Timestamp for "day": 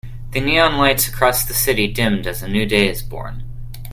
2.65-2.87